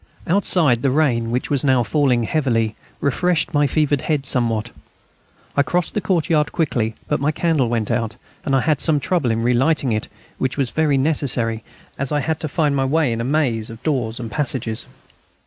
[0.25, 4.71] Outside, the rain, which was now falling heavily, refreshed my fevered head somewhat.
[5.55, 9.29] I crossed the courtyard quickly; but my candle went out, and I had some trouble
[9.29, 10.07] in relighting it,
[10.39, 11.63] which was very necessary,
[11.99, 14.87] as I had to find my way in a maze of doors and passages.